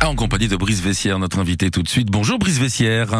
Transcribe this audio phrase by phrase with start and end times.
[0.00, 2.10] Ah, en compagnie de Brice Vessière, notre invité tout de suite.
[2.10, 3.12] Bonjour Brice Vessière.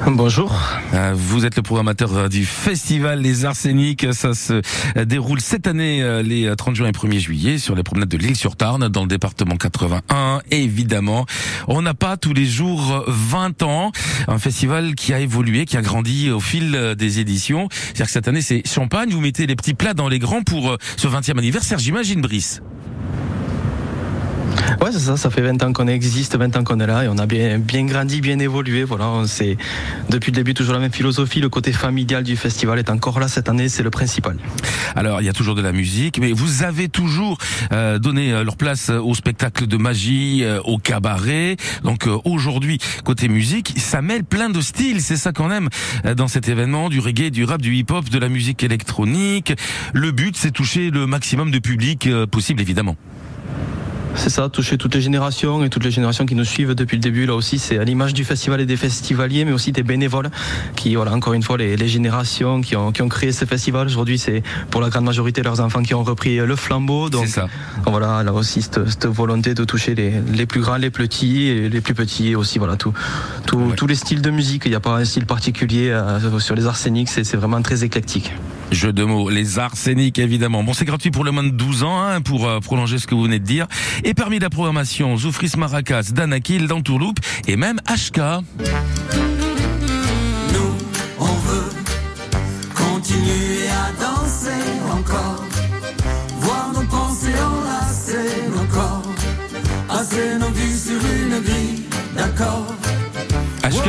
[0.06, 0.58] Bonjour.
[0.94, 4.06] Euh, Vous êtes le programmateur euh, du festival Les Arséniques.
[4.12, 4.62] Ça se
[4.96, 8.36] euh, déroule cette année les 30 juin et 1er juillet sur les promenades de l'île
[8.36, 10.40] sur Tarn dans le département 81.
[10.50, 11.26] Évidemment,
[11.68, 13.92] on n'a pas tous les jours 20 ans.
[14.28, 17.68] Un festival qui a évolué, qui a grandi au fil des éditions.
[17.70, 19.10] C'est-à-dire que cette année c'est champagne.
[19.10, 22.62] Vous mettez les petits plats dans les grands pour ce 20e anniversaire, j'imagine Brice.
[24.82, 27.08] Ouais, c'est ça, ça fait 20 ans qu'on existe, 20 ans qu'on est là et
[27.08, 28.82] on a bien, bien grandi, bien évolué.
[28.82, 29.58] Voilà, on s'est,
[30.08, 31.40] depuis le début, toujours la même philosophie.
[31.40, 34.36] Le côté familial du festival est encore là cette année, c'est le principal.
[34.96, 37.36] Alors, il y a toujours de la musique, mais vous avez toujours
[37.72, 41.56] euh, donné euh, leur place au spectacle de magie, euh, au cabaret.
[41.84, 45.02] Donc euh, aujourd'hui, côté musique, ça mêle plein de styles.
[45.02, 45.68] C'est ça qu'on aime
[46.06, 49.52] euh, dans cet événement, du reggae, du rap, du hip-hop, de la musique électronique.
[49.92, 52.96] Le but, c'est toucher le maximum de public euh, possible, évidemment.
[54.16, 57.00] C'est ça, toucher toutes les générations et toutes les générations qui nous suivent depuis le
[57.00, 57.24] début.
[57.26, 60.30] Là aussi, c'est à l'image du festival et des festivaliers, mais aussi des bénévoles
[60.76, 63.86] qui, voilà, encore une fois, les, les générations qui ont, qui ont créé ce festival.
[63.86, 67.08] Aujourd'hui, c'est pour la grande majorité leurs enfants qui ont repris le flambeau.
[67.08, 67.48] Donc, ça.
[67.86, 71.68] voilà, là aussi, cette, cette volonté de toucher les, les plus grands, les petits et
[71.70, 72.92] les plus petits et aussi, voilà, tout,
[73.46, 73.76] tout- Ouais.
[73.76, 74.62] tous les styles de musique.
[74.66, 78.32] Il n'y a pas un style particulier euh, sur les arséniques, c'est vraiment très éclectique.
[78.70, 80.62] Jeu de mots, les arséniques évidemment.
[80.62, 83.14] Bon, c'est gratuit pour le moins de 12 ans, hein, pour euh, prolonger ce que
[83.14, 83.66] vous venez de dire.
[84.04, 87.14] Et parmi la programmation, Zoufris Maracas, Danakil, Dantourloup
[87.46, 88.20] et même HK.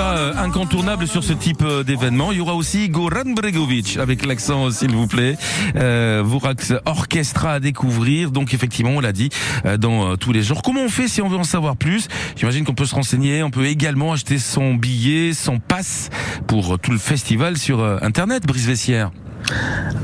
[0.01, 2.31] Euh, incontournable sur ce type euh, d'événement.
[2.31, 5.37] Il y aura aussi Goran Bregovic avec l'accent s'il vous plaît.
[5.75, 8.31] Euh, Vorax Orchestra à découvrir.
[8.31, 9.29] Donc effectivement, on l'a dit
[9.65, 10.63] euh, dans tous les genres.
[10.63, 12.07] Comment on fait si on veut en savoir plus?
[12.35, 13.43] J'imagine qu'on peut se renseigner.
[13.43, 16.09] On peut également acheter son billet, son passe
[16.47, 18.47] pour tout le festival sur internet.
[18.47, 19.11] Brice Vessière.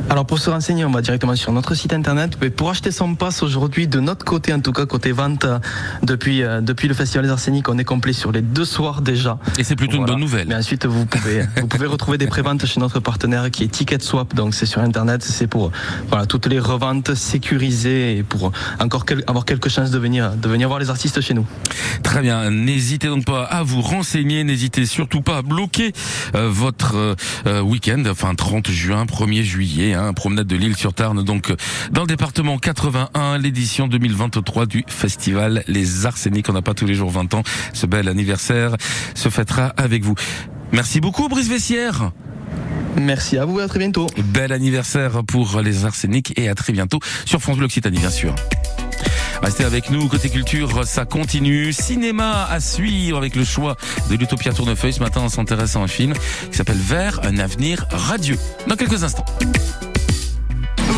[0.09, 2.38] Alors pour se renseigner, on va directement sur notre site internet.
[2.41, 5.59] Mais pour acheter son passe aujourd'hui, de notre côté en tout cas, côté vente, euh,
[6.01, 9.38] depuis, euh, depuis le Festival des Arséniques, on est complet sur les deux soirs déjà.
[9.59, 10.13] Et c'est plutôt Voilà.
[10.13, 10.47] une bonne nouvelle.
[10.47, 14.00] Mais ensuite, vous pouvez, vous pouvez retrouver des préventes chez notre partenaire qui est Ticket
[14.00, 14.34] Swap.
[14.34, 15.72] Donc c'est sur internet, c'est pour
[16.09, 20.47] voilà toutes les reventes sécurisées et pour encore quel- avoir quelques chances de venir, de
[20.47, 21.46] venir voir les artistes chez nous.
[22.03, 22.50] Très bien.
[22.50, 24.46] N'hésitez donc pas à vous renseigner.
[24.46, 25.91] N'hésitez surtout pas à bloquer
[26.34, 27.16] euh, votre
[27.46, 31.56] euh, week-end, enfin 30 juin, 1er juillet, hein, promenade de l'île sur Tarn, donc euh,
[31.91, 36.50] dans le département 81, l'édition 2023 du festival Les Arséniques.
[36.50, 37.44] On n'a pas tous les jours 20 ans.
[37.74, 38.75] Ce bel anniversaire
[39.16, 40.16] se fêtera avec vous.
[40.72, 42.12] Merci beaucoup, Brice Vessière.
[43.00, 44.08] Merci à vous et à très bientôt.
[44.18, 48.34] Bel anniversaire pour les Arséniques et à très bientôt sur France Bleu Occitanie, bien sûr.
[49.41, 51.71] Restez avec nous, côté culture, ça continue.
[51.73, 53.75] Cinéma à suivre avec le choix
[54.09, 54.93] de l'Utopia Tournefeuille.
[54.93, 56.13] Ce matin, on s'intéresse à un film
[56.51, 58.37] qui s'appelle Vers un avenir radieux.
[58.67, 59.25] Dans quelques instants.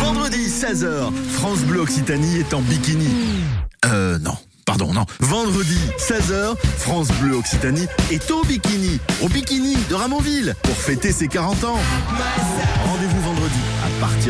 [0.02, 3.10] Vendredi 16h, France Bleu Occitanie est en bikini.
[3.86, 4.36] Euh non.
[4.66, 5.06] Pardon, non.
[5.20, 9.00] Vendredi 16h, France Bleu Occitanie est au bikini.
[9.24, 11.80] Au bikini de Ramonville pour fêter ses 40 ans.
[12.86, 13.22] Rendez-vous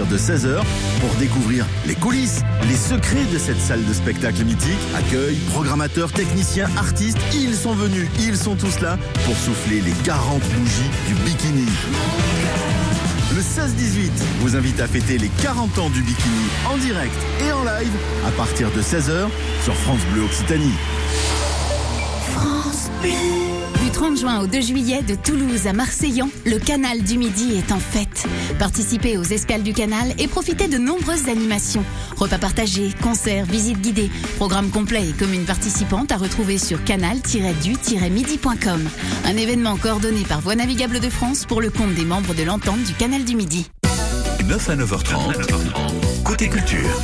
[0.07, 0.61] de 16h
[1.01, 4.77] pour découvrir les coulisses, les secrets de cette salle de spectacle mythique.
[4.95, 10.41] Accueil, programmateurs, techniciens, artistes, ils sont venus, ils sont tous là pour souffler les 40
[10.41, 11.67] bougies du bikini.
[13.35, 14.09] Le 16-18
[14.39, 17.15] vous invite à fêter les 40 ans du bikini en direct
[17.47, 17.93] et en live
[18.25, 19.27] à partir de 16h
[19.63, 20.73] sur France Bleu Occitanie.
[23.01, 23.68] Du
[23.99, 27.79] 30 juin au 2 juillet, de Toulouse à Marseillan, le canal du Midi est en
[27.79, 28.29] fête.
[28.57, 31.83] Participez aux escales du canal et profitez de nombreuses animations.
[32.15, 38.89] Repas partagés, concerts, visites guidées, programmes complets et communes participantes à retrouver sur canal-du-midi.com.
[39.25, 42.81] Un événement coordonné par Voie navigable de France pour le compte des membres de l'entente
[42.81, 43.69] du canal du Midi.
[44.47, 47.01] 9 à 9h30, côté culture.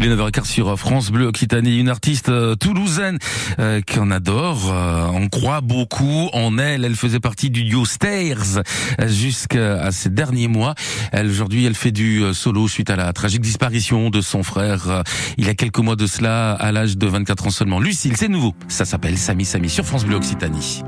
[0.00, 3.18] Il est 9h15 sur France Bleu Occitanie, une artiste euh, toulousaine
[3.58, 8.58] euh, qu'on adore, euh, on croit beaucoup en elle, elle faisait partie du duo Stairs
[9.00, 10.74] euh, jusqu'à ces derniers mois.
[11.12, 15.02] Elle aujourd'hui, elle fait du euh, solo suite à la tragique disparition de son frère
[15.38, 17.78] il y a quelques mois de cela à l'âge de 24 ans seulement.
[17.78, 18.54] Lucille, c'est nouveau.
[18.68, 20.82] Ça s'appelle Samy Samy sur France Bleu Occitanie.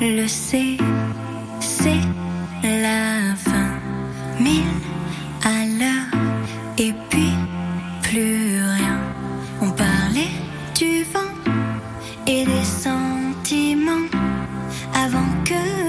[0.00, 0.76] le sait,
[1.60, 2.00] c'est
[2.62, 3.60] la fin.
[12.40, 14.08] Et des sentiments
[14.94, 15.79] avant que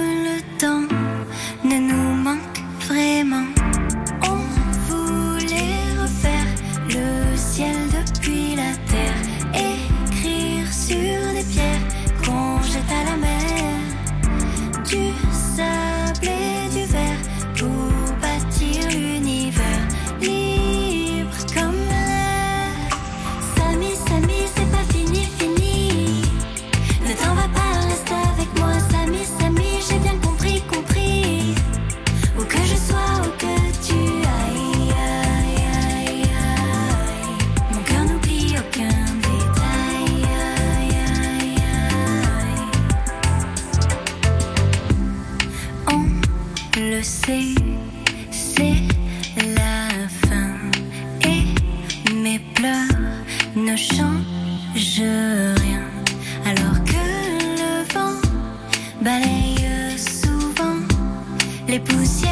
[61.71, 62.30] les poussières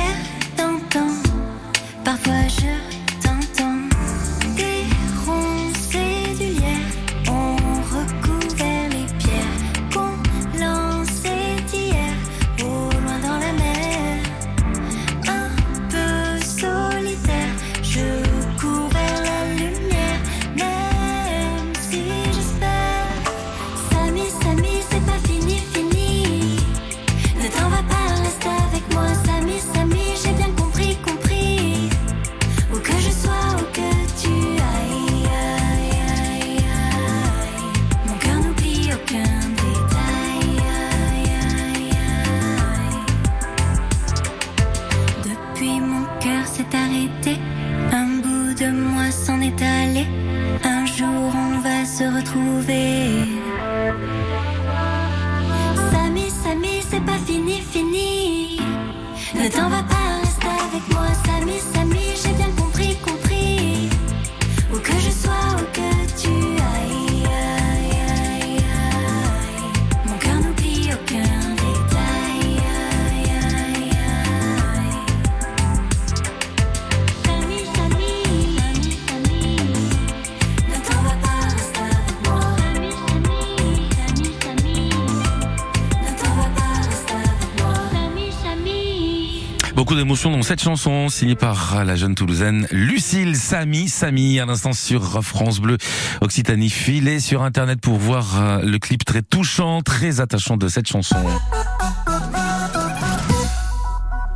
[89.89, 93.89] Beaucoup d'émotions dans cette chanson signée par la jeune Toulousaine Lucille Samy.
[93.89, 95.80] Samy, à l'instant sur France Bleu
[96.21, 96.69] Occitanie.
[96.69, 101.18] Filez sur Internet pour voir euh, le clip très touchant, très attachant de cette chanson.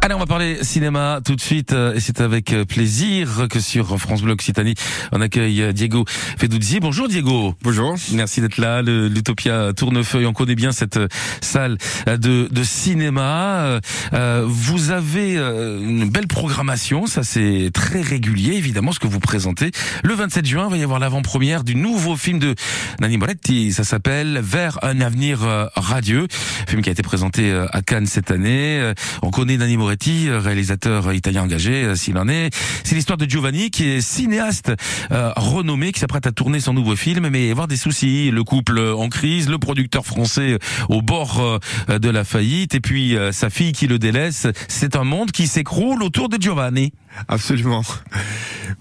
[0.04, 3.62] Allez, on va parler cinéma tout de suite euh, et c'est avec euh, plaisir que
[3.62, 4.74] sur France Bleu Occitanie,
[5.14, 6.82] on accueille euh, Diego Feduzzi.
[6.82, 7.56] Bonjour Diego.
[7.64, 7.96] Bonjour.
[8.12, 8.82] Merci d'être là.
[8.82, 11.00] L'Utopia Tournefeuille, on connaît bien cette
[11.40, 13.80] salle de, de cinéma.
[14.12, 19.72] Euh, vous avez une belle programmation, ça c'est très régulier évidemment ce que vous présentez.
[20.04, 22.56] Le 27 juin, il va y avoir l'avant-première du nouveau film de
[23.00, 23.72] Nanni Moretti.
[23.72, 25.40] Ça s'appelle Vers un avenir
[25.78, 26.28] radieux,
[26.68, 28.92] film qui a été présenté à Cannes cette année.
[29.22, 29.93] On connaît Nanni Moretti,
[30.30, 32.50] euh, réalisateur italien engagé euh, s'il en est.
[32.84, 34.72] C'est l'histoire de Giovanni qui est cinéaste
[35.12, 38.32] euh, renommé qui s'apprête à tourner son nouveau film mais avoir des soucis.
[38.32, 40.58] Le couple en crise, le producteur français
[40.90, 41.60] au bord
[41.90, 44.48] euh, de la faillite et puis euh, sa fille qui le délaisse.
[44.68, 46.92] C'est un monde qui s'écroule autour de Giovanni.
[47.28, 47.84] Absolument.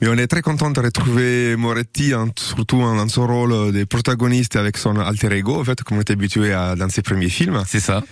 [0.01, 4.57] Mais on est très content de retrouver Moretti, en- surtout dans son rôle de protagoniste
[4.57, 7.63] avec son alter ego, en fait, comme on est habitué à, dans ses premiers films.
[7.67, 8.03] C'est ça.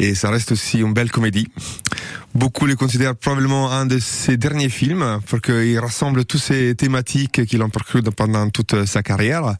[0.00, 1.46] Et ça reste aussi une belle comédie.
[2.34, 7.46] Beaucoup le considèrent probablement un de ses derniers films, parce qu'il rassemble toutes ces thématiques
[7.46, 9.56] qu'il a parcouru pendant toute sa carrière.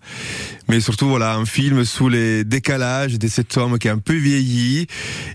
[0.69, 4.15] Mais surtout, voilà, un film sous les décalages de cet homme qui est un peu
[4.15, 4.87] vieilli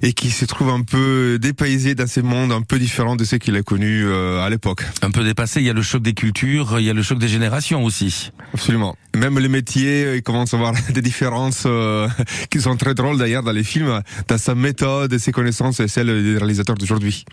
[0.03, 3.35] et qui se trouve un peu dépaysé dans ce monde un peu différent de ce
[3.37, 4.83] qu'il a connu euh, à l'époque.
[5.01, 7.17] Un peu dépassé, il y a le choc des cultures, il y a le choc
[7.17, 8.31] des générations aussi.
[8.53, 8.95] Absolument.
[9.15, 12.07] Même les métiers, euh, il commence à avoir des différences euh,
[12.51, 16.23] qui sont très drôles d'ailleurs dans les films, dans sa méthode ses connaissances et celles
[16.23, 17.25] des réalisateurs d'aujourd'hui.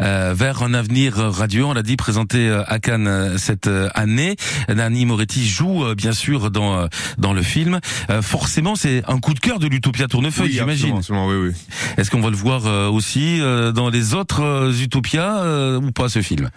[0.00, 4.34] Euh, vers un avenir radieux, on l'a dit, présenté euh, à Cannes euh, cette année.
[4.68, 6.88] Nanni Moretti joue bien sûr dans
[7.18, 7.78] dans le film.
[8.10, 11.00] Euh, forcément, c'est un coup de cœur de l'Utopia Tournefeuille, Oui, j'imagine.
[11.10, 11.50] oui, oui.
[11.96, 13.38] Est-ce qu'on va le voir aussi
[13.74, 16.50] dans les autres Utopias ou pas ce film?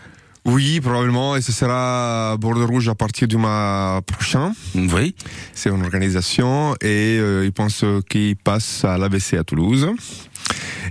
[0.46, 4.54] Oui, probablement, et ce sera Bordeaux Rouge à partir du mois prochain.
[4.76, 5.14] Oui.
[5.54, 9.90] C'est une organisation et euh, il pense qu'il passe à l'ABC à Toulouse.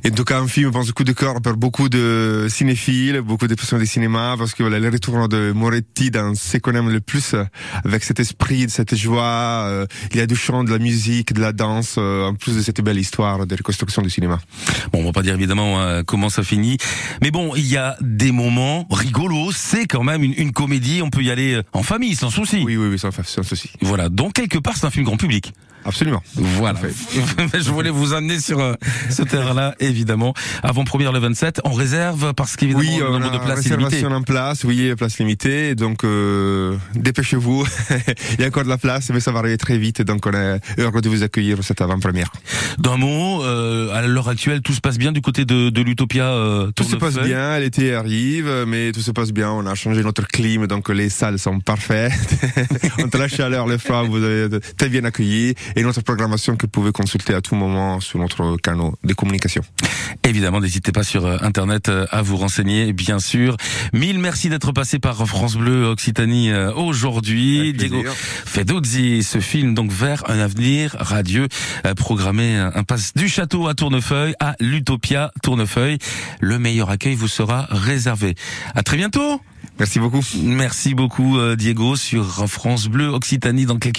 [0.06, 3.22] Et en tout cas, un film, je pense, coup de cœur pour beaucoup de cinéphiles,
[3.22, 6.76] beaucoup de personnes du cinéma, parce que voilà, le retour de Moretti dans ce qu'on
[6.76, 7.34] aime le plus,
[7.84, 11.40] avec cet esprit, cette joie, euh, il y a du chant, de la musique, de
[11.40, 14.38] la danse, euh, en plus de cette belle histoire de reconstruction du cinéma.
[14.92, 16.78] Bon, on va pas dire évidemment euh, comment ça finit,
[17.20, 19.50] mais bon, il y a des moments rigolos.
[19.50, 21.02] C'est quand même une, une comédie.
[21.02, 22.62] On peut y aller en famille sans souci.
[22.64, 23.72] Oui, oui, oui, sans, sans souci.
[23.82, 24.08] Voilà.
[24.08, 25.52] Donc quelque part, c'est un film grand public.
[25.86, 26.22] Absolument.
[26.34, 26.78] Voilà.
[27.54, 28.74] Je voulais vous amener sur euh,
[29.10, 30.34] ce terrain-là, évidemment.
[30.62, 33.70] Avant première le 27, on réserve parce qu'évidemment Oui, le on nombre de places est
[33.70, 33.84] limité.
[33.96, 37.66] réservation en place, oui, place limitée, donc euh, dépêchez-vous.
[38.38, 40.32] Il y a encore de la place, mais ça va arriver très vite, donc on
[40.32, 42.30] est heureux de vous accueillir cette avant-première.
[42.78, 46.24] D'un mot, euh, à l'heure actuelle, tout se passe bien du côté de, de l'Utopia.
[46.30, 49.50] euh, Tout se passe bien, l'été arrive, mais tout se passe bien.
[49.50, 52.12] On a changé notre clim, donc les salles sont parfaites.
[53.02, 55.54] Entre la chaleur, le froid, vous été très bien accueillis.
[55.76, 59.62] Et notre programmation que vous pouvez consulter à tout moment sur notre canal de communication.
[60.24, 63.56] Évidemment, n'hésitez pas sur euh, Internet euh, à vous renseigner, bien sûr.
[63.92, 67.74] Mille merci d'être passé par France Bleu Occitanie euh, aujourd'hui.
[67.74, 68.02] Diego
[68.44, 71.48] Fedozzi, ce film donc vers un avenir radieux,
[71.96, 75.98] programmé un passe du château à Tournefeuille à l'Utopia Tournefeuille.
[76.40, 78.34] Le meilleur accueil vous sera réservé.
[78.74, 79.40] À très bientôt.
[79.78, 80.22] Merci beaucoup.
[80.42, 83.94] Merci beaucoup Diego sur France Bleu Occitanie dans quelques